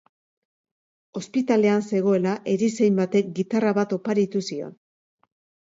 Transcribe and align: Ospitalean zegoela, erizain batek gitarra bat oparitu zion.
Ospitalean 1.21 1.85
zegoela, 1.91 2.33
erizain 2.55 2.99
batek 3.03 3.31
gitarra 3.43 3.77
bat 3.83 3.97
oparitu 4.01 4.45
zion. 4.51 4.77